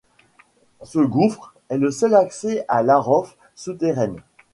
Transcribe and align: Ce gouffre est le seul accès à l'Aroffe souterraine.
Ce 0.81 0.97
gouffre 0.97 1.53
est 1.69 1.77
le 1.77 1.91
seul 1.91 2.15
accès 2.15 2.65
à 2.67 2.81
l'Aroffe 2.81 3.37
souterraine. 3.53 4.19